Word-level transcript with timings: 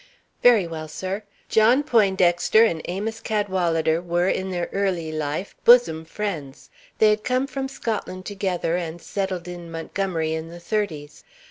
"Very 0.41 0.65
well, 0.65 0.87
sir. 0.87 1.21
John 1.47 1.83
Poindexter 1.83 2.63
and 2.65 2.81
Amos 2.85 3.19
Cadwalader 3.19 4.01
were, 4.01 4.27
in 4.29 4.49
their 4.49 4.67
early 4.73 5.11
life, 5.11 5.53
bosom 5.63 6.05
friends. 6.05 6.71
They 6.97 7.11
had 7.11 7.23
come 7.23 7.45
from 7.45 7.67
Scotland 7.67 8.25
together 8.25 8.75
and 8.77 8.99
settled 8.99 9.47
in 9.47 9.69
Montgomery 9.69 10.33
in 10.33 10.47
the 10.47 10.59
thirties. 10.59 11.23